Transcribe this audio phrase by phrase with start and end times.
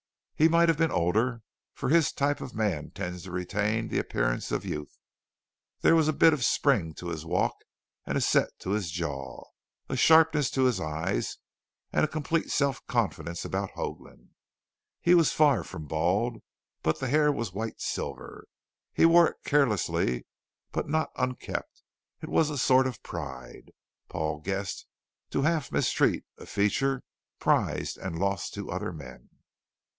[0.35, 1.43] He might have been older,
[1.75, 4.97] for his type of man tends to retain the appearance of youth.
[5.81, 7.53] There was a bit of spring to his walk
[8.07, 9.43] and a set to his jaw;
[9.87, 11.37] a sharpness to his eyes
[11.93, 14.29] and a complete self confidence about Hoagland.
[14.99, 16.41] He was far from bald,
[16.81, 18.45] but the hair was white silver.
[18.93, 20.25] He wore it carelessly
[20.71, 21.83] but not unkempt;
[22.23, 23.69] it was a sort of pride,
[24.09, 24.87] Paul guessed,
[25.29, 27.03] to half mistreat a feature
[27.37, 29.29] prized and lost to other men.